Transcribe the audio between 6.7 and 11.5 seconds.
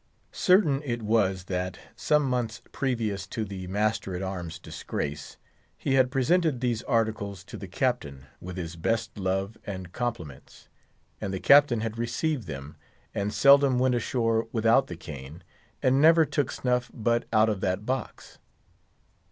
articles to the Captain, with his best love and compliments; and the